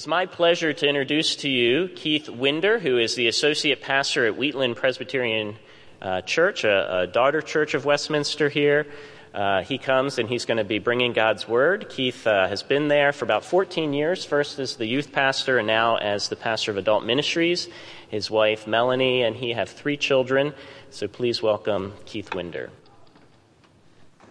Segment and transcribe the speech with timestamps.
[0.00, 4.34] Is my pleasure to introduce to you Keith Winder, who is the associate pastor at
[4.34, 5.56] Wheatland Presbyterian
[6.00, 8.86] uh, Church, a, a, daughter church of Westminster here.
[9.34, 11.90] Uh, he comes and he's going to be bringing God's Word.
[11.90, 15.66] Keith uh, has been there for about 14 years, first as the youth pastor and
[15.66, 17.68] now as the pastor of adult ministries.
[18.08, 20.54] His wife, Melanie, and he have three children.
[20.88, 22.70] So please welcome Keith Winder.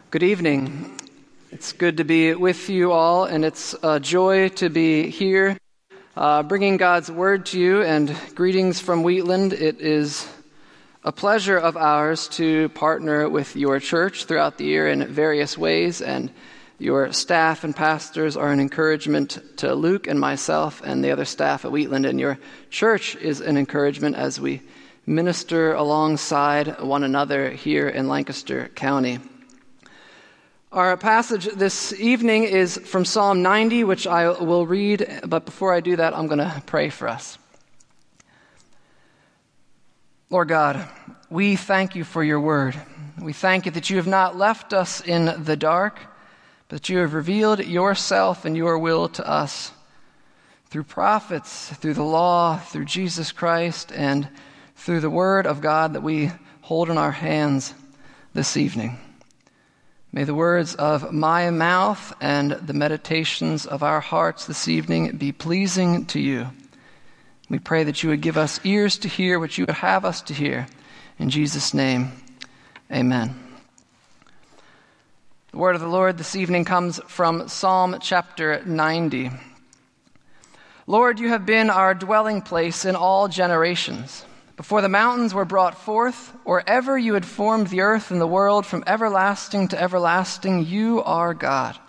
[0.09, 0.98] Good evening.
[1.51, 5.57] It's good to be with you all, and it's a joy to be here
[6.15, 7.81] uh, bringing God's Word to you.
[7.81, 9.53] And greetings from Wheatland.
[9.53, 10.27] It is
[11.03, 16.03] a pleasure of ours to partner with your church throughout the year in various ways,
[16.03, 16.29] and
[16.77, 21.65] your staff and pastors are an encouragement to Luke and myself and the other staff
[21.65, 22.37] at Wheatland, and your
[22.69, 24.61] church is an encouragement as we
[25.07, 29.17] minister alongside one another here in Lancaster County.
[30.71, 35.79] Our passage this evening is from Psalm 90, which I will read, but before I
[35.79, 37.39] do that, I'm going to pray for us.
[40.29, 40.87] Lord God,
[41.27, 42.79] we thank you for your word.
[43.19, 45.99] We thank you that you have not left us in the dark,
[46.67, 49.71] but you have revealed yourself and your will to us
[50.67, 54.29] through prophets, through the law, through Jesus Christ, and
[54.75, 57.73] through the word of God that we hold in our hands
[58.35, 58.99] this evening.
[60.11, 65.31] May the words of my mouth and the meditations of our hearts this evening be
[65.31, 66.47] pleasing to you
[67.49, 70.21] we pray that you would give us ears to hear what you would have us
[70.23, 70.67] to hear.
[71.17, 72.11] In Jesus' name,
[72.91, 73.35] amen.
[75.51, 79.31] The word of the Lord this evening comes from Psalm chapter 90.
[80.85, 84.23] Lord, you have been our dwelling place in all generations.
[84.59, 88.27] Before the mountains were brought forth, or ever you had formed the earth and the
[88.27, 91.79] world, from everlasting to everlasting, you are God.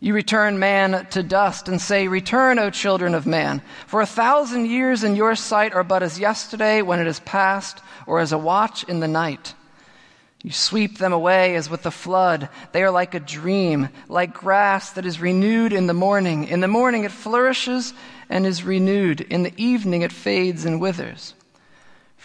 [0.00, 3.62] You return man to dust and say, Return, O children of man.
[3.86, 7.80] For a thousand years in your sight are but as yesterday when it is past,
[8.08, 9.54] or as a watch in the night.
[10.42, 12.48] You sweep them away as with the flood.
[12.72, 16.48] They are like a dream, like grass that is renewed in the morning.
[16.48, 17.94] In the morning it flourishes
[18.28, 19.20] and is renewed.
[19.20, 21.34] In the evening it fades and withers.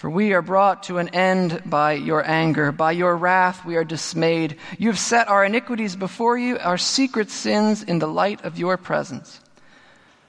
[0.03, 2.73] For we are brought to an end by your anger.
[2.73, 4.57] By your wrath we are dismayed.
[4.77, 8.75] You have set our iniquities before you, our secret sins in the light of your
[8.75, 9.39] presence.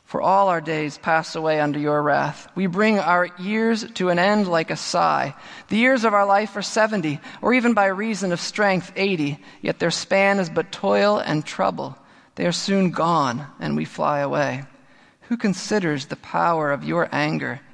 [0.05, 2.47] For all our days pass away under your wrath.
[2.55, 5.35] We bring our years to an end like a sigh.
[5.71, 9.81] The years of our life are 70, or even by reason of strength, 80, yet
[9.81, 11.99] their span is but toil and trouble.
[12.37, 14.67] They are soon gone, and we fly away.
[15.23, 17.61] Who considers the power of your anger?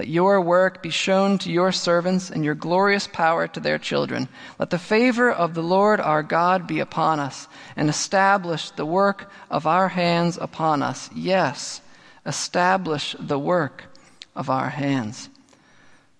[0.00, 4.30] Let your work be shown to your servants and your glorious power to their children.
[4.58, 7.46] Let the favor of the Lord our God be upon us
[7.76, 11.10] and establish the work of our hands upon us.
[11.14, 11.82] Yes,
[12.24, 13.94] establish the work
[14.34, 15.28] of our hands.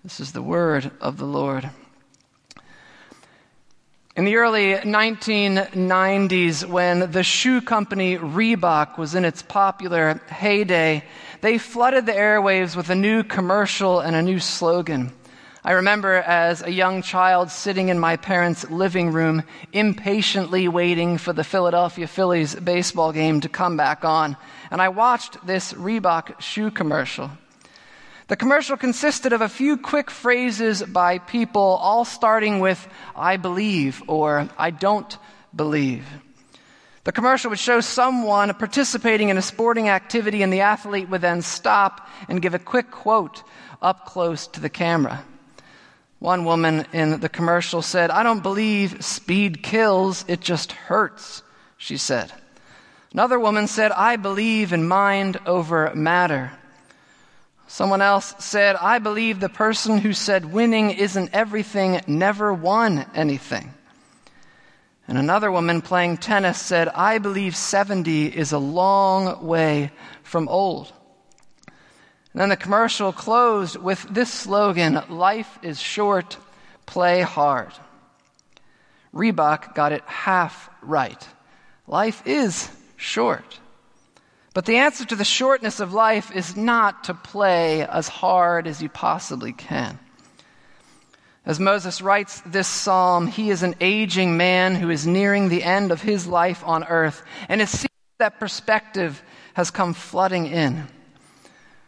[0.04, 1.70] This is the word of the Lord.
[4.14, 11.02] In the early 1990s, when the shoe company Reebok was in its popular heyday,
[11.40, 15.12] they flooded the airwaves with a new commercial and a new slogan.
[15.62, 19.42] I remember as a young child sitting in my parents' living room,
[19.72, 24.38] impatiently waiting for the Philadelphia Phillies baseball game to come back on,
[24.70, 27.31] and I watched this Reebok shoe commercial.
[28.28, 34.02] The commercial consisted of a few quick phrases by people, all starting with, I believe,
[34.06, 35.19] or I don't
[35.54, 36.06] believe.
[37.05, 41.41] The commercial would show someone participating in a sporting activity, and the athlete would then
[41.41, 43.43] stop and give a quick quote
[43.81, 45.25] up close to the camera.
[46.19, 51.43] One woman in the commercial said, I don't believe speed kills, it just hurts,
[51.79, 52.31] she said.
[53.12, 56.53] Another woman said, I believe in mind over matter.
[57.67, 63.73] Someone else said, I believe the person who said winning isn't everything never won anything.
[65.10, 69.90] And another woman playing tennis said, I believe 70 is a long way
[70.22, 70.92] from old.
[71.66, 76.36] And then the commercial closed with this slogan Life is short,
[76.86, 77.72] play hard.
[79.12, 81.26] Reebok got it half right.
[81.88, 83.58] Life is short.
[84.54, 88.80] But the answer to the shortness of life is not to play as hard as
[88.80, 89.98] you possibly can.
[91.46, 95.90] As Moses writes this psalm, he is an aging man who is nearing the end
[95.90, 97.88] of his life on earth, and it seems
[98.19, 99.22] that perspective
[99.54, 100.87] has come flooding in.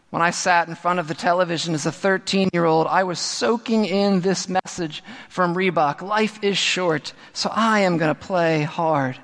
[0.08, 3.18] When I sat in front of the television as a 13 year old, I was
[3.18, 8.62] soaking in this message from Reebok Life is short, so I am going to play
[8.62, 9.18] hard.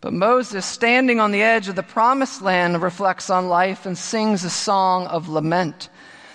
[0.00, 4.42] But Moses, standing on the edge of the promised land, reflects on life and sings
[4.42, 5.88] a song of lament.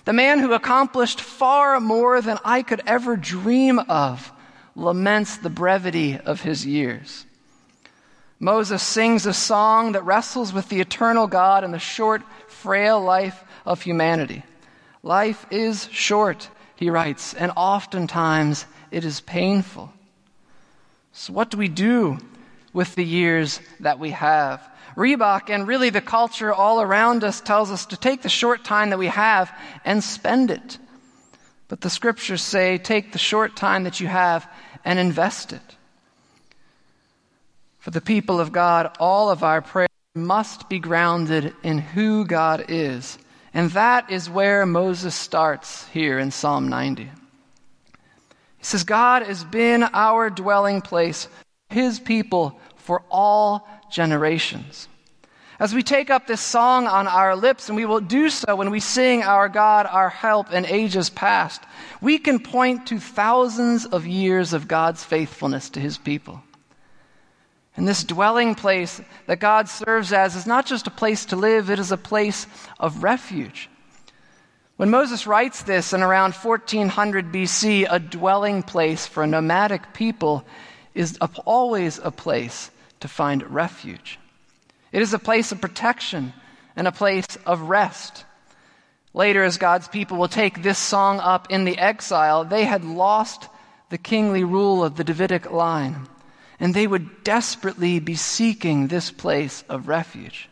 [0.08, 4.32] The man who accomplished far more than I could ever dream of
[4.74, 7.26] laments the brevity of his years.
[8.40, 13.44] Moses sings a song that wrestles with the eternal God and the short, frail life
[13.66, 14.44] of humanity.
[15.04, 19.92] Life is short, he writes, and oftentimes it is painful.
[21.12, 22.18] So, what do we do
[22.78, 24.62] with the years that we have?
[24.96, 28.92] Reebok and really the culture all around us tells us to take the short time
[28.92, 29.52] that we have
[29.84, 30.78] and spend it.
[31.70, 34.48] But the scriptures say take the short time that you have
[34.86, 35.76] and invest it.
[37.80, 42.66] For the people of God, all of our prayer must be grounded in who God
[42.68, 43.18] is.
[43.56, 47.06] And that is where Moses starts here in Psalm 90.
[47.06, 47.10] He
[48.62, 51.28] says, God has been our dwelling place,
[51.70, 54.88] his people for all generations.
[55.60, 58.72] As we take up this song on our lips, and we will do so when
[58.72, 61.62] we sing our God, our help in ages past,
[62.00, 66.42] we can point to thousands of years of God's faithfulness to his people.
[67.76, 71.70] And this dwelling place that God serves as is not just a place to live,
[71.70, 72.48] it is a place
[72.80, 73.70] of refuge.
[74.78, 80.46] When Moses writes this in around 1400 BC, a dwelling place for a nomadic people
[80.96, 84.20] is always a place to find refuge.
[84.92, 86.34] It is a place of protection
[86.76, 88.26] and a place of rest.
[89.14, 93.48] Later, as God's people will take this song up in the exile, they had lost
[93.90, 96.08] the kingly rule of the Davidic line,
[96.60, 100.50] and they would desperately be seeking this place of refuge.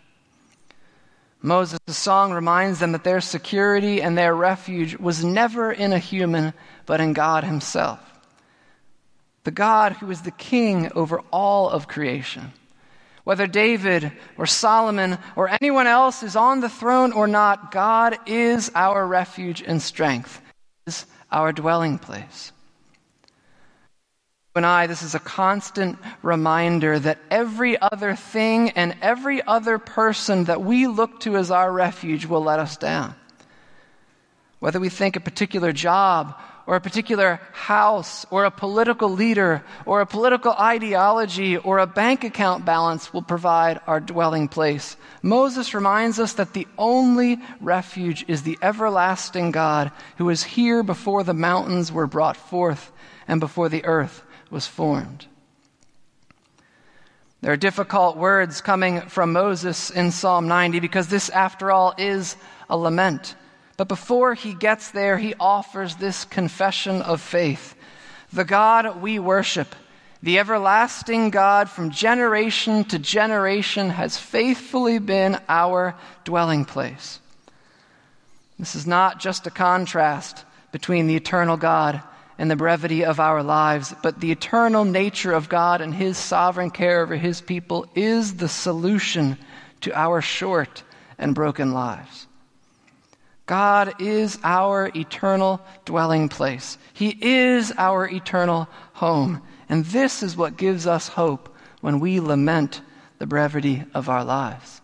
[1.41, 6.53] Moses' song reminds them that their security and their refuge was never in a human,
[6.87, 8.14] but in God Himself
[9.45, 12.51] the God who is the king over all of creation.
[13.23, 18.71] Whether David or Solomon or anyone else is on the throne or not, God is
[18.75, 20.41] our refuge and strength,
[20.85, 22.51] is our dwelling place.
[24.55, 30.45] And I, this is a constant reminder that every other thing and every other person
[30.45, 33.15] that we look to as our refuge will let us down.
[34.59, 40.01] Whether we think a particular job or a particular house or a political leader or
[40.01, 44.97] a political ideology or a bank account balance will provide our dwelling place.
[45.21, 51.23] Moses reminds us that the only refuge is the everlasting God who was here before
[51.23, 52.91] the mountains were brought forth
[53.27, 55.27] and before the earth was formed.
[57.41, 62.37] There are difficult words coming from Moses in Psalm 90 because this, after all, is
[62.71, 63.35] a lament.
[63.77, 67.75] But before he gets there, he offers this confession of faith.
[68.31, 69.75] The God we worship,
[70.23, 77.19] the everlasting God from generation to generation, has faithfully been our dwelling place.
[78.57, 82.01] This is not just a contrast between the eternal God
[82.37, 86.71] and the brevity of our lives, but the eternal nature of God and His sovereign
[86.71, 89.37] care over His people is the solution
[89.81, 90.83] to our short
[91.17, 92.24] and broken lives.
[93.45, 96.77] God is our eternal dwelling place.
[96.93, 99.41] He is our eternal home.
[99.69, 102.81] And this is what gives us hope when we lament
[103.19, 104.81] the brevity of our lives.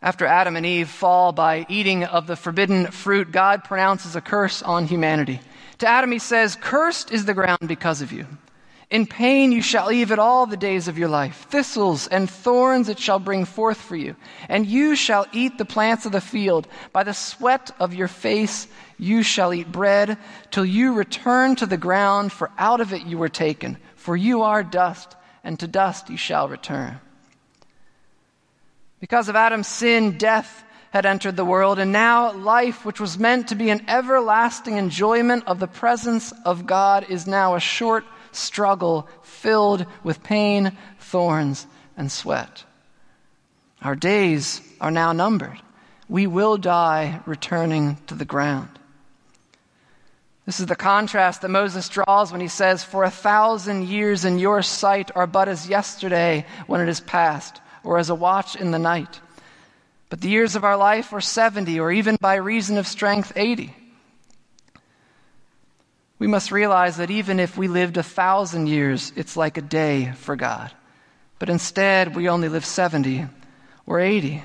[0.00, 4.62] After Adam and Eve fall by eating of the forbidden fruit, God pronounces a curse
[4.62, 5.40] on humanity.
[5.78, 8.26] To Adam, he says, Cursed is the ground because of you.
[8.94, 11.48] In pain you shall eat it all the days of your life.
[11.50, 14.14] Thistles and thorns it shall bring forth for you.
[14.48, 16.68] And you shall eat the plants of the field.
[16.92, 20.16] By the sweat of your face you shall eat bread
[20.52, 23.78] till you return to the ground, for out of it you were taken.
[23.96, 27.00] For you are dust, and to dust you shall return.
[29.00, 33.48] Because of Adam's sin, death had entered the world, and now life, which was meant
[33.48, 39.08] to be an everlasting enjoyment of the presence of God, is now a short struggle
[39.22, 42.64] filled with pain, thorns, and sweat.
[43.82, 45.60] Our days are now numbered.
[46.08, 48.68] We will die returning to the ground.
[50.46, 54.38] This is the contrast that Moses draws when he says, For a thousand years in
[54.38, 58.70] your sight are but as yesterday when it is past, or as a watch in
[58.70, 59.20] the night.
[60.10, 63.74] But the years of our life are 70, or even by reason of strength, 80.
[66.18, 70.12] We must realize that even if we lived a thousand years, it's like a day
[70.16, 70.72] for God.
[71.38, 73.26] But instead, we only live 70
[73.86, 74.42] or 80.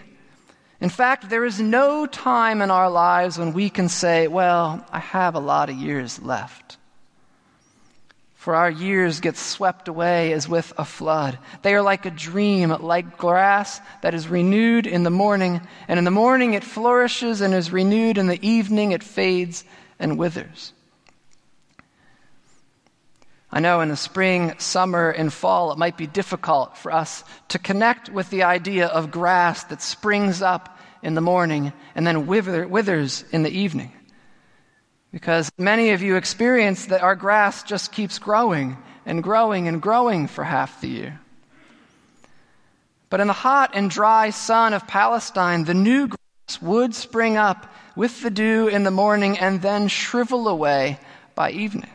[0.81, 4.99] In fact, there is no time in our lives when we can say, Well, I
[4.99, 6.77] have a lot of years left.
[8.35, 11.37] For our years get swept away as with a flood.
[11.61, 15.59] They are like a dream, like grass that is renewed in the morning,
[15.89, 19.65] and in the morning it flourishes and is renewed, in the evening it fades
[19.99, 20.71] and withers.
[23.51, 27.57] I know in the spring, summer, and fall, it might be difficult for us to
[27.57, 32.67] connect with the idea of grass that springs up in the morning and then wither,
[32.67, 33.91] withers in the evening.
[35.11, 40.27] Because many of you experience that our grass just keeps growing and growing and growing
[40.27, 41.19] for half the year.
[43.09, 47.73] But in the hot and dry sun of Palestine, the new grass would spring up
[47.95, 50.99] with the dew in the morning and then shrivel away
[51.33, 51.89] by evening.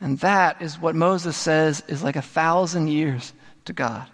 [0.00, 3.32] And that is what Moses says is like a thousand years
[3.64, 4.06] to God.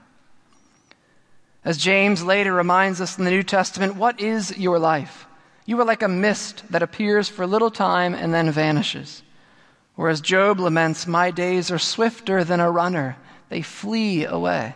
[1.64, 5.26] As James later reminds us in the New Testament, what is your life?
[5.66, 9.22] You are like a mist that appears for a little time and then vanishes.
[9.96, 13.16] Or as Job laments, My days are swifter than a runner,
[13.50, 14.74] they flee away.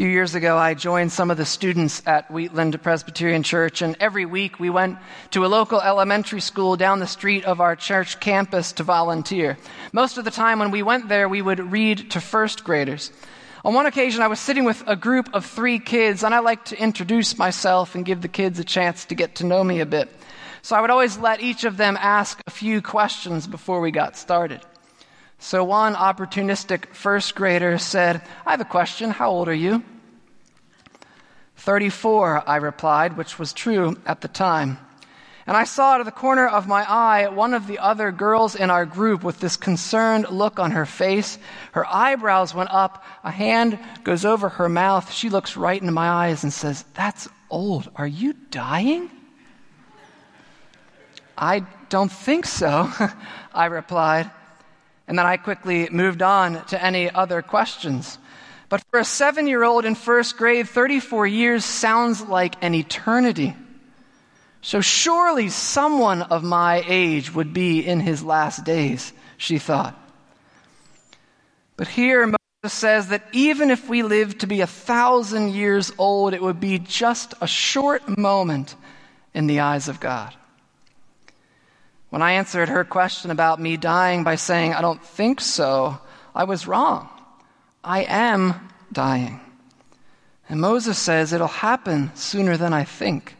[0.00, 4.24] Few years ago, I joined some of the students at Wheatland Presbyterian Church, and every
[4.24, 4.96] week we went
[5.32, 9.58] to a local elementary school down the street of our church campus to volunteer.
[9.92, 13.12] Most of the time when we went there, we would read to first graders.
[13.62, 16.64] On one occasion, I was sitting with a group of three kids, and I like
[16.64, 19.86] to introduce myself and give the kids a chance to get to know me a
[19.86, 20.08] bit.
[20.62, 24.16] So I would always let each of them ask a few questions before we got
[24.16, 24.62] started.
[25.42, 29.10] So one opportunistic first grader said, I have a question.
[29.10, 29.82] How old are you?
[31.56, 34.78] 34, I replied, which was true at the time.
[35.46, 38.54] And I saw out of the corner of my eye one of the other girls
[38.54, 41.38] in our group with this concerned look on her face.
[41.72, 45.10] Her eyebrows went up, a hand goes over her mouth.
[45.10, 47.90] She looks right into my eyes and says, That's old.
[47.96, 49.10] Are you dying?
[51.36, 52.90] I don't think so,
[53.54, 54.30] I replied.
[55.10, 58.16] And then I quickly moved on to any other questions.
[58.68, 63.56] But for a seven year old in first grade, 34 years sounds like an eternity.
[64.62, 70.00] So surely someone of my age would be in his last days, she thought.
[71.76, 76.34] But here Moses says that even if we lived to be a thousand years old,
[76.34, 78.76] it would be just a short moment
[79.34, 80.36] in the eyes of God.
[82.10, 85.98] When I answered her question about me dying by saying, I don't think so,
[86.34, 87.08] I was wrong.
[87.82, 89.40] I am dying.
[90.48, 93.36] And Moses says it'll happen sooner than I think.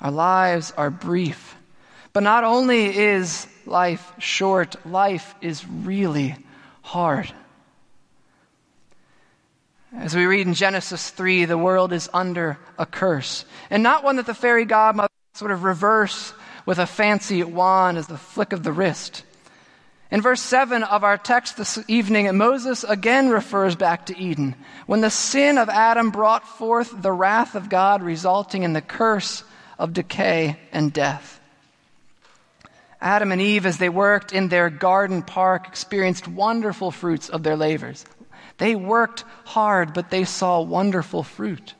[0.00, 1.56] Our lives are brief.
[2.12, 6.34] But not only is life short, life is really
[6.82, 7.32] hard.
[9.96, 13.44] As we read in Genesis 3, the world is under a curse.
[13.70, 16.32] And not one that the fairy godmother sort of reverse
[16.68, 19.24] with a fancy wand as the flick of the wrist.
[20.10, 25.00] In verse 7 of our text this evening, Moses again refers back to Eden, when
[25.00, 29.44] the sin of Adam brought forth the wrath of God, resulting in the curse
[29.78, 31.40] of decay and death.
[33.00, 37.56] Adam and Eve, as they worked in their garden park, experienced wonderful fruits of their
[37.56, 38.04] labors.
[38.58, 41.72] They worked hard, but they saw wonderful fruit.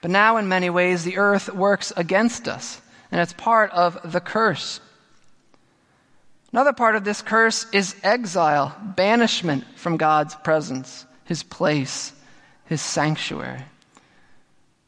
[0.00, 2.81] But now, in many ways, the earth works against us
[3.12, 4.80] and it's part of the curse.
[6.50, 12.12] Another part of this curse is exile, banishment from God's presence, his place,
[12.64, 13.64] his sanctuary.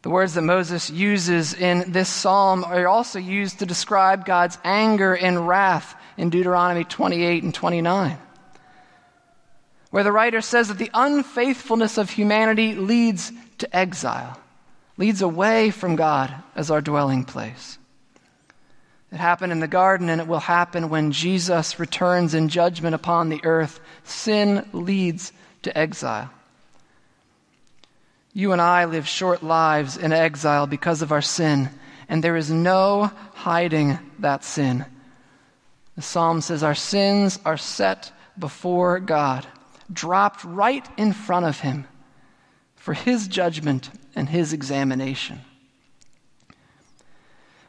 [0.03, 5.15] The words that Moses uses in this psalm are also used to describe God's anger
[5.15, 8.19] and wrath in Deuteronomy 28 and 29,
[9.91, 14.39] where the writer says that the unfaithfulness of humanity leads to exile,
[14.97, 17.79] leads away from God as our dwelling place.
[19.15, 23.29] It happened in the garden, and it will happen when Jesus returns in judgment upon
[23.29, 23.79] the earth.
[24.03, 26.33] Sin leads to exile.
[28.33, 31.71] You and I live short lives in exile because of our sin,
[32.09, 34.85] and there is no hiding that sin.
[35.95, 39.47] The psalm says, Our sins are set before God,
[39.93, 41.87] dropped right in front of Him
[42.75, 45.41] for His judgment and His examination.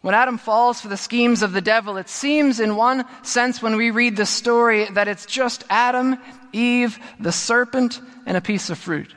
[0.06, 3.76] When Adam falls for the schemes of the devil, it seems, in one sense, when
[3.76, 6.20] we read the story, that it's just Adam,
[6.54, 9.12] Eve, the serpent, and a piece of fruit.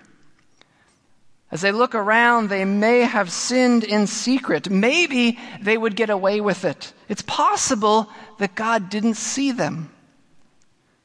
[1.51, 4.71] As they look around, they may have sinned in secret.
[4.71, 6.95] Maybe they would get away with it.
[7.07, 9.93] It's possible that God didn't see them.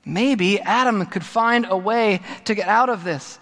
[0.05, 3.37] Maybe Adam could find a way to get out of this.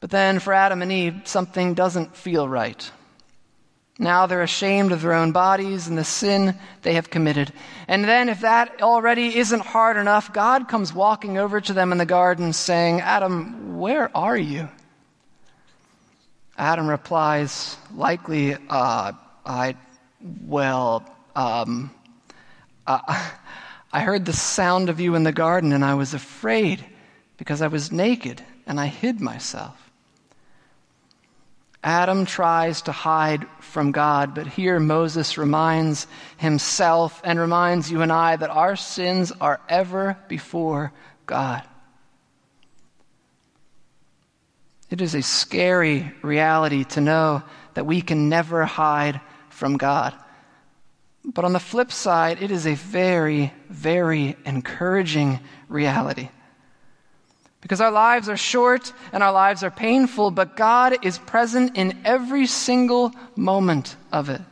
[0.00, 2.92] But then for Adam and Eve, something doesn't feel right.
[3.98, 7.52] Now they're ashamed of their own bodies and the sin they have committed.
[7.86, 11.98] And then, if that already isn't hard enough, God comes walking over to them in
[11.98, 14.68] the garden saying, Adam, where are you?
[16.56, 19.12] Adam replies, likely, uh,
[19.44, 19.76] I,
[20.46, 21.90] well, um,
[22.86, 23.00] uh,
[23.92, 26.82] I heard the sound of you in the garden and I was afraid
[27.36, 29.81] because I was naked and I hid myself.
[31.84, 38.12] Adam tries to hide from God, but here Moses reminds himself and reminds you and
[38.12, 40.92] I that our sins are ever before
[41.26, 41.62] God.
[44.90, 47.42] It is a scary reality to know
[47.74, 50.14] that we can never hide from God.
[51.24, 56.28] But on the flip side, it is a very, very encouraging reality.
[57.62, 62.02] Because our lives are short and our lives are painful, but God is present in
[62.04, 64.42] every single moment of it.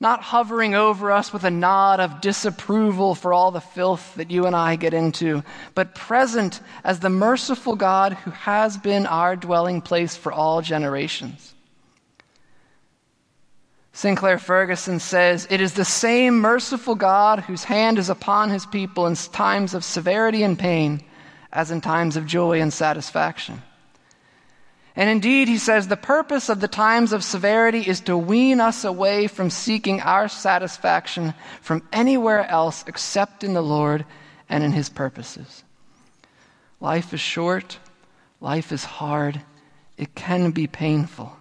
[0.00, 4.44] Not hovering over us with a nod of disapproval for all the filth that you
[4.44, 5.42] and I get into,
[5.74, 11.54] but present as the merciful God who has been our dwelling place for all generations.
[13.94, 19.06] Sinclair Ferguson says, It is the same merciful God whose hand is upon his people
[19.06, 21.02] in times of severity and pain
[21.54, 23.62] as in times of joy and satisfaction.
[24.96, 28.84] And indeed, he says, the purpose of the times of severity is to wean us
[28.84, 34.04] away from seeking our satisfaction from anywhere else except in the Lord
[34.48, 35.64] and in his purposes.
[36.80, 37.78] Life is short,
[38.40, 39.40] life is hard,
[39.96, 41.36] it can be painful.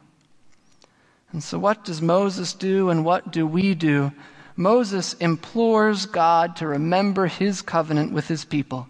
[1.31, 4.11] And so, what does Moses do and what do we do?
[4.55, 8.87] Moses implores God to remember his covenant with his people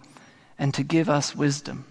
[0.58, 1.84] and to give us wisdom.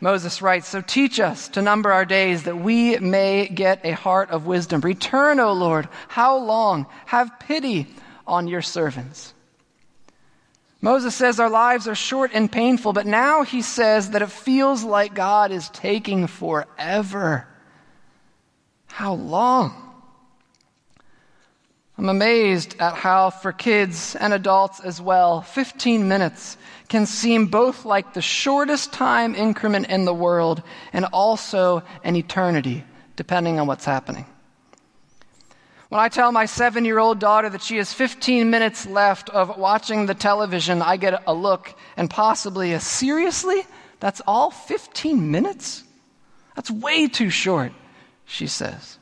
[0.00, 4.30] Moses writes, So teach us to number our days that we may get a heart
[4.30, 4.80] of wisdom.
[4.82, 5.88] Return, O Lord.
[6.08, 6.86] How long?
[7.06, 7.86] Have pity
[8.26, 9.32] on your servants.
[10.82, 14.84] Moses says our lives are short and painful, but now he says that it feels
[14.84, 17.48] like God is taking forever.
[18.88, 19.83] How long?
[21.96, 26.56] I'm amazed at how, for kids and adults as well, 15 minutes
[26.88, 32.84] can seem both like the shortest time increment in the world and also an eternity,
[33.14, 34.26] depending on what's happening.
[35.88, 39.56] When I tell my seven year old daughter that she has 15 minutes left of
[39.56, 43.62] watching the television, I get a look and possibly a seriously?
[44.00, 45.84] That's all 15 minutes?
[46.56, 47.72] That's way too short,
[48.24, 48.98] she says.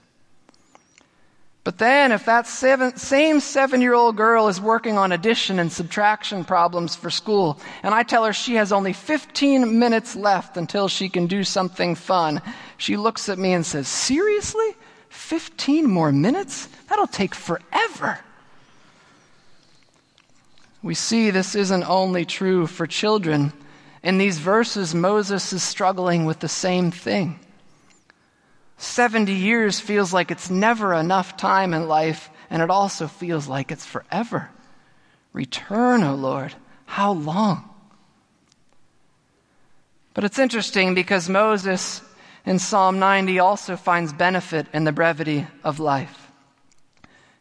[1.65, 5.71] But then, if that seven, same seven year old girl is working on addition and
[5.71, 10.89] subtraction problems for school, and I tell her she has only 15 minutes left until
[10.89, 12.43] she can do something fun,
[12.79, 14.75] she looks at me and says, Seriously?
[15.11, 16.69] 15 more minutes?
[16.89, 18.19] That'll take forever.
[20.83, 23.53] We see this isn't only true for children.
[24.03, 27.39] In these verses, Moses is struggling with the same thing.
[28.83, 33.71] 70 years feels like it's never enough time in life, and it also feels like
[33.71, 34.51] it's forever.
[35.33, 36.53] Return, O Lord.
[36.85, 37.71] How long?
[40.15, 42.03] But it's interesting because Moses
[42.45, 46.33] in Psalm 90 also finds benefit in the brevity of life.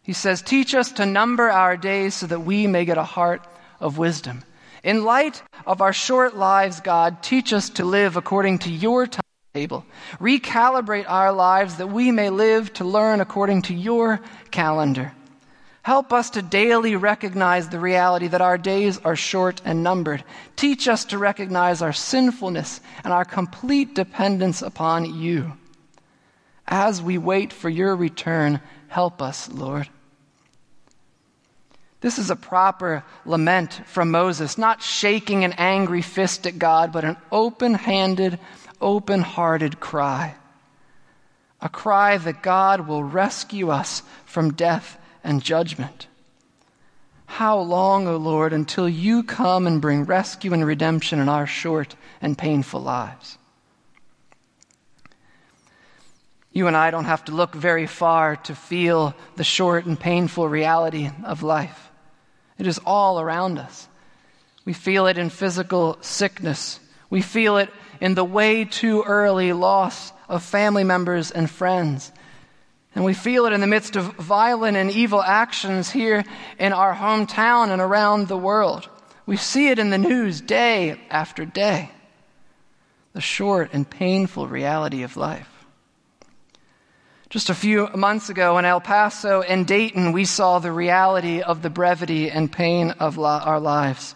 [0.03, 3.45] He says, Teach us to number our days so that we may get a heart
[3.79, 4.43] of wisdom.
[4.83, 9.21] In light of our short lives, God, teach us to live according to your time
[9.53, 9.85] table.
[10.19, 15.11] Recalibrate our lives that we may live to learn according to your calendar.
[15.83, 20.23] Help us to daily recognize the reality that our days are short and numbered.
[20.55, 25.51] Teach us to recognize our sinfulness and our complete dependence upon you.
[26.65, 29.89] As we wait for your return, help us, Lord.
[32.01, 37.03] This is a proper lament from Moses, not shaking an angry fist at God, but
[37.03, 38.39] an open handed,
[38.81, 40.35] open hearted cry.
[41.61, 46.07] A cry that God will rescue us from death and judgment.
[47.25, 51.95] How long, O Lord, until you come and bring rescue and redemption in our short
[52.21, 53.37] and painful lives?
[56.51, 60.49] You and I don't have to look very far to feel the short and painful
[60.49, 61.89] reality of life.
[62.57, 63.87] It is all around us.
[64.65, 66.79] We feel it in physical sickness.
[67.09, 67.69] We feel it
[68.01, 72.11] in the way too early loss of family members and friends.
[72.95, 76.25] And we feel it in the midst of violent and evil actions here
[76.59, 78.89] in our hometown and around the world.
[79.25, 81.91] We see it in the news day after day.
[83.13, 85.47] The short and painful reality of life.
[87.29, 91.61] Just a few months ago in El Paso and Dayton, we saw the reality of
[91.61, 94.15] the brevity and pain of our lives.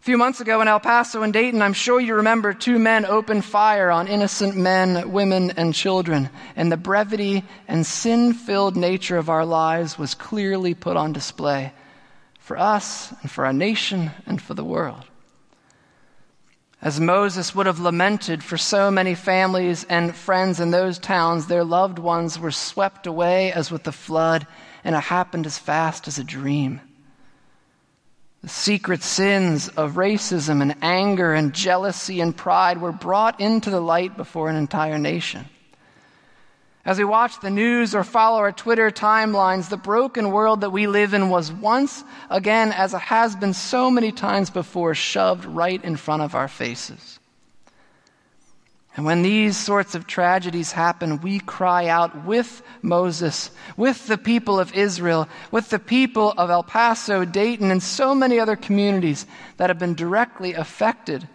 [0.00, 3.04] A few months ago in El Paso and Dayton, I'm sure you remember two men
[3.04, 9.18] opened fire on innocent men, women, and children, and the brevity and sin filled nature
[9.18, 11.72] of our lives was clearly put on display
[12.38, 15.04] for us and for our nation and for the world.
[16.80, 21.64] As Moses would have lamented for so many families and friends in those towns, their
[21.64, 24.46] loved ones were swept away as with the flood,
[24.84, 26.80] and it happened as fast as a dream.
[28.42, 33.80] The secret sins of racism and anger and jealousy and pride were brought into the
[33.80, 35.46] light before an entire nation.
[36.84, 40.86] As we watch the news or follow our Twitter timelines, the broken world that we
[40.86, 45.84] live in was once again, as it has been so many times before, shoved right
[45.84, 47.17] in front of our faces.
[48.98, 54.58] And when these sorts of tragedies happen, we cry out with Moses, with the people
[54.58, 59.24] of Israel, with the people of El Paso, Dayton, and so many other communities
[59.56, 61.28] that have been directly affected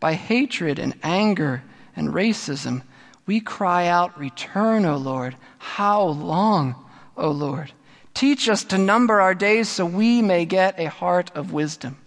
[0.00, 1.62] by hatred and anger
[1.94, 2.82] and racism
[3.26, 5.36] we cry out, Return, O Lord.
[5.58, 6.74] How long,
[7.16, 7.70] O Lord?
[8.14, 11.98] Teach us to number our days so we may get a heart of wisdom.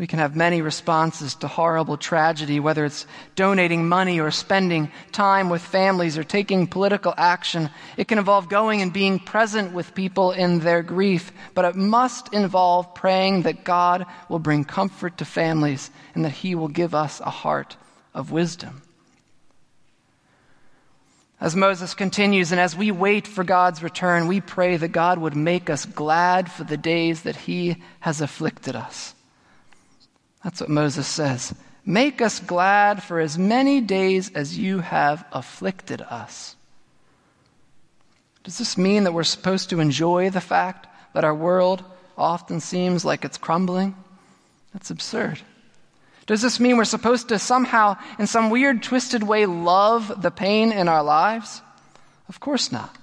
[0.00, 3.04] We can have many responses to horrible tragedy, whether it's
[3.36, 7.68] donating money or spending time with families or taking political action.
[7.98, 12.32] It can involve going and being present with people in their grief, but it must
[12.32, 17.20] involve praying that God will bring comfort to families and that He will give us
[17.20, 17.76] a heart
[18.14, 18.80] of wisdom.
[21.42, 25.36] As Moses continues, and as we wait for God's return, we pray that God would
[25.36, 29.14] make us glad for the days that He has afflicted us.
[30.42, 31.54] That's what Moses says.
[31.84, 36.56] Make us glad for as many days as you have afflicted us.
[38.44, 41.84] Does this mean that we're supposed to enjoy the fact that our world
[42.16, 43.94] often seems like it's crumbling?
[44.72, 45.40] That's absurd.
[46.26, 50.70] Does this mean we're supposed to somehow, in some weird, twisted way, love the pain
[50.70, 51.60] in our lives?
[52.28, 52.96] Of course not.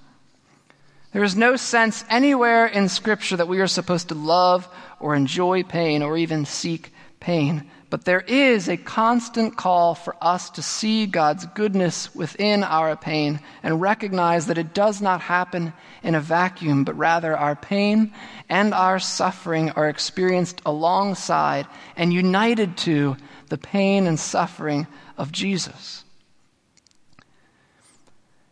[1.11, 4.67] There is no sense anywhere in Scripture that we are supposed to love
[4.99, 7.69] or enjoy pain or even seek pain.
[7.89, 13.39] But there is a constant call for us to see God's goodness within our pain
[13.63, 15.71] and recognize that it does not happen
[16.03, 18.13] in a vacuum, but rather our pain
[18.49, 23.15] and our suffering are experienced alongside and united to
[23.47, 24.85] the pain and suffering
[25.17, 26.03] of Jesus.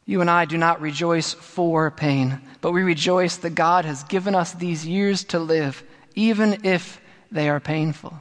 [0.06, 4.36] You and I do not rejoice for pain, but we rejoice that God has given
[4.36, 7.02] us these years to live, even if
[7.32, 8.14] they are painful.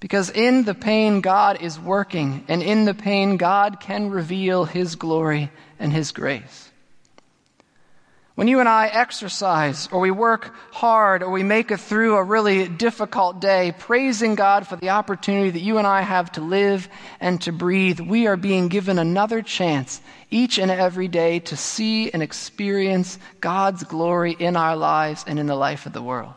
[0.00, 4.96] Because in the pain, God is working, and in the pain, God can reveal His
[4.96, 6.70] glory and His grace.
[8.34, 12.24] When you and I exercise, or we work hard, or we make it through a
[12.24, 16.88] really difficult day, praising God for the opportunity that you and I have to live
[17.20, 22.10] and to breathe, we are being given another chance each and every day to see
[22.10, 26.36] and experience God's glory in our lives and in the life of the world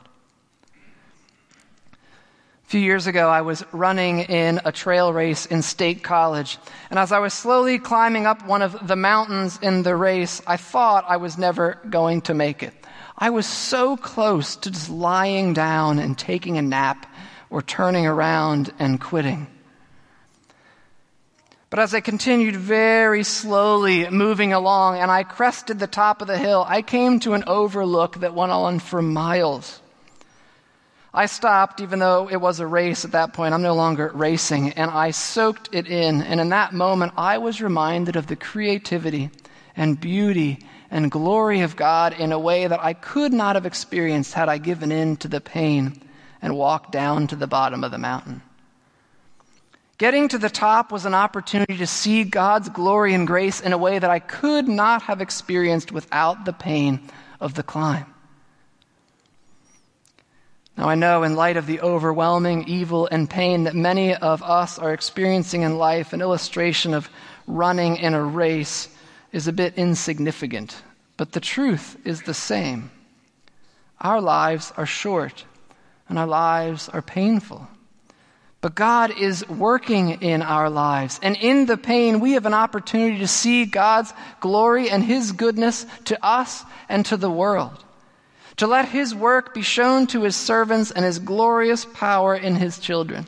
[2.73, 6.57] few years ago, I was running in a trail race in State College.
[6.89, 10.57] And as I was slowly climbing up one of the mountains in the race, I
[10.57, 12.73] thought I was never going to make it.
[13.15, 17.05] I was so close to just lying down and taking a nap
[17.51, 19.45] or turning around and quitting.
[21.69, 26.39] But as I continued very slowly moving along and I crested the top of the
[26.39, 29.79] hill, I came to an overlook that went on for miles.
[31.15, 33.53] I stopped, even though it was a race at that point.
[33.53, 36.23] I'm no longer racing, and I soaked it in.
[36.23, 39.29] And in that moment, I was reminded of the creativity
[39.75, 44.33] and beauty and glory of God in a way that I could not have experienced
[44.33, 46.01] had I given in to the pain
[46.41, 48.41] and walked down to the bottom of the mountain.
[49.99, 53.77] Getting to the top was an opportunity to see God's glory and grace in a
[53.77, 56.99] way that I could not have experienced without the pain
[57.39, 58.12] of the climb.
[60.77, 64.79] Now, I know in light of the overwhelming evil and pain that many of us
[64.79, 67.09] are experiencing in life, an illustration of
[67.45, 68.89] running in a race
[69.31, 70.81] is a bit insignificant,
[71.15, 72.89] but the truth is the same.
[74.01, 75.45] Our lives are short,
[76.09, 77.67] and our lives are painful.
[78.59, 81.19] But God is working in our lives.
[81.21, 85.85] And in the pain, we have an opportunity to see God's glory and His goodness
[86.05, 87.83] to us and to the world
[88.57, 92.79] to let his work be shown to his servants and his glorious power in his
[92.79, 93.27] children.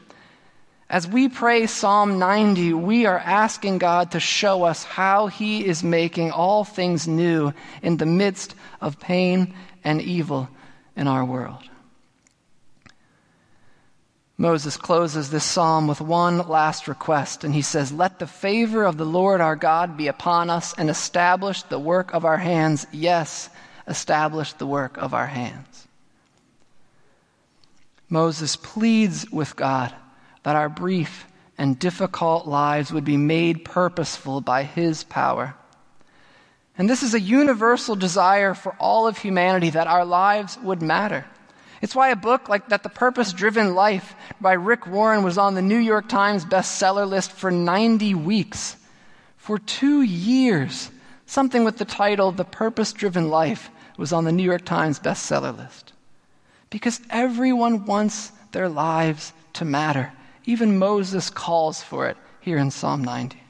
[0.89, 5.83] As we pray Psalm 90, we are asking God to show us how he is
[5.83, 10.47] making all things new in the midst of pain and evil
[10.95, 11.63] in our world.
[14.37, 18.97] Moses closes this psalm with one last request, and he says, Let the favor of
[18.97, 22.85] the Lord our God be upon us and establish the work of our hands.
[22.91, 23.49] Yes,
[23.87, 25.87] establish the work of our hands.
[28.09, 29.93] Moses pleads with God
[30.43, 35.55] that our brief and difficult lives would be made purposeful by his power.
[36.77, 41.25] And this is a universal desire for all of humanity that our lives would matter.
[41.81, 45.55] It's why a book like that, The Purpose Driven Life by Rick Warren was on
[45.55, 48.75] the New York Times bestseller list for 90 weeks.
[49.37, 50.89] For two years,
[51.25, 55.55] something with the title The Purpose Driven Life was on the New York Times bestseller
[55.55, 55.93] list.
[56.69, 60.11] Because everyone wants their lives to matter.
[60.45, 63.41] Even Moses calls for it here in Psalm 90.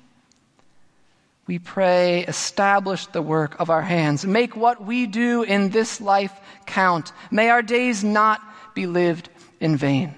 [1.47, 4.25] We pray, establish the work of our hands.
[4.25, 6.33] Make what we do in this life
[6.65, 7.11] count.
[7.29, 8.41] May our days not
[8.73, 9.29] be lived
[9.59, 10.13] in vain.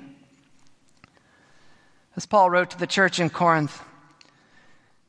[2.15, 3.83] As Paul wrote to the church in Corinth,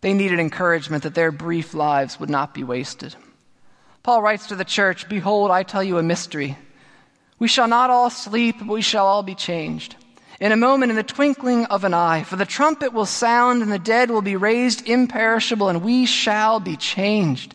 [0.01, 3.15] they needed encouragement that their brief lives would not be wasted.
[4.09, 6.57] Paul writes to the church Behold, I tell you a mystery.
[7.39, 9.97] We shall not all sleep, but we shall all be changed.
[10.41, 13.71] In a moment, in the twinkling of an eye, for the trumpet will sound, and
[13.71, 17.55] the dead will be raised imperishable, and we shall be changed.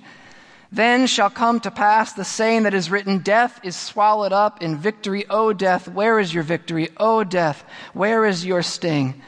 [0.71, 4.77] Then shall come to pass the saying that is written Death is swallowed up in
[4.77, 5.25] victory.
[5.31, 6.89] O death, where is your victory?
[6.97, 9.23] O death, where is your sting?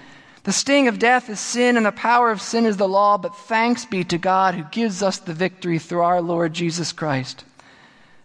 [0.46, 3.36] The sting of death is sin, and the power of sin is the law, but
[3.36, 7.44] thanks be to God who gives us the victory through our Lord Jesus Christ.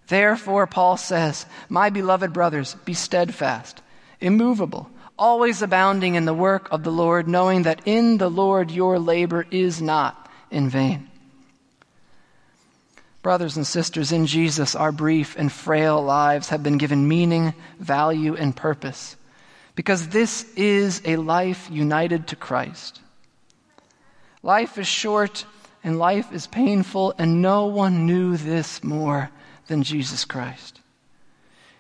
[0.09, 3.81] Therefore, Paul says, My beloved brothers, be steadfast,
[4.21, 8.99] immovable, always abounding in the work of the Lord, knowing that in the Lord your
[8.99, 11.09] labor is not in vain.
[13.23, 18.37] Brothers and sisters, in Jesus, our brief and frail lives have been given meaning, value,
[18.37, 19.17] and purpose
[19.81, 23.01] because this is a life united to Christ.
[24.43, 25.47] Life is short
[25.83, 29.31] and life is painful, and no one knew this more
[29.69, 30.83] than Jesus Christ.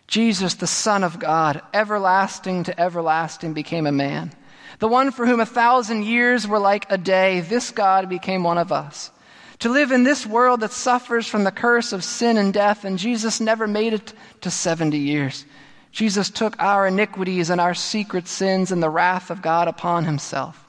[0.07, 4.33] Jesus, the Son of God, everlasting to everlasting, became a man.
[4.79, 8.57] The one for whom a thousand years were like a day, this God became one
[8.57, 9.11] of us.
[9.59, 12.99] To live in this world that suffers from the curse of sin and death, and
[12.99, 15.45] Jesus never made it to 70 years.
[15.93, 20.67] Jesus took our iniquities and our secret sins and the wrath of God upon himself.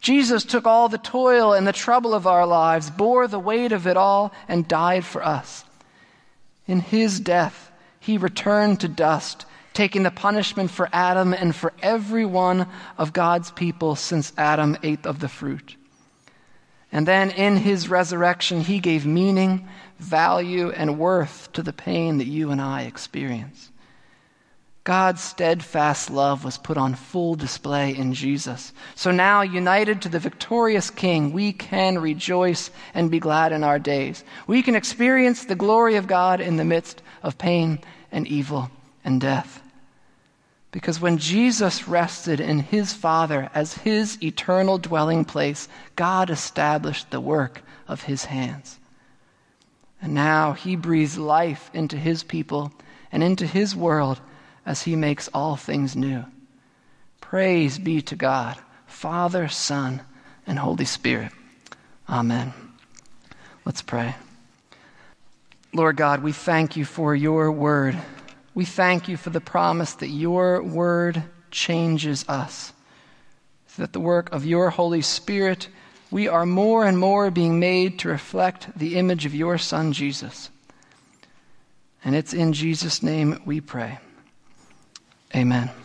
[0.00, 3.86] Jesus took all the toil and the trouble of our lives, bore the weight of
[3.86, 5.64] it all, and died for us.
[6.66, 12.24] In his death, he returned to dust, taking the punishment for Adam and for every
[12.24, 15.76] one of God's people since Adam ate of the fruit.
[16.92, 22.26] And then in his resurrection, he gave meaning, value, and worth to the pain that
[22.28, 23.70] you and I experience.
[24.84, 28.74] God's steadfast love was put on full display in Jesus.
[28.94, 33.78] So now, united to the victorious King, we can rejoice and be glad in our
[33.78, 34.22] days.
[34.46, 37.78] We can experience the glory of God in the midst of pain
[38.12, 38.70] and evil
[39.02, 39.62] and death.
[40.70, 45.66] Because when Jesus rested in his Father as his eternal dwelling place,
[45.96, 48.78] God established the work of his hands.
[50.02, 52.70] And now he breathes life into his people
[53.10, 54.20] and into his world
[54.66, 56.24] as he makes all things new.
[57.20, 60.02] Praise be to God, Father, Son,
[60.46, 61.32] and Holy Spirit.
[62.08, 62.52] Amen.
[63.64, 64.14] Let's pray.
[65.72, 67.98] Lord God, we thank you for your word.
[68.54, 72.72] We thank you for the promise that your word changes us.
[73.76, 75.68] That the work of your Holy Spirit,
[76.12, 80.50] we are more and more being made to reflect the image of your Son, Jesus.
[82.04, 83.98] And it's in Jesus' name we pray.
[85.34, 85.83] Amen.